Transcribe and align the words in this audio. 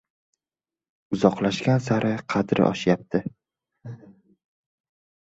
Uzoqlashgan 1.17 1.83
sari 1.87 2.13
qadri 2.35 2.65
oshyapti. 2.69 3.21